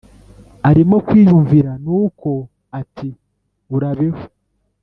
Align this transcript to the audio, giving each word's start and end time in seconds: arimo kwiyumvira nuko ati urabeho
arimo 0.69 0.95
kwiyumvira 1.07 1.71
nuko 1.83 2.31
ati 2.79 3.09
urabeho 3.75 4.23